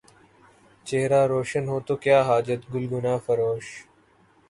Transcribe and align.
چہرہ 0.85 1.21
روشن 1.27 1.63
ہو 1.71 1.77
تو 1.87 1.93
کیا 2.03 2.19
حاجت 2.27 2.61
گلگونہ 2.73 3.15
فروش 3.25 3.65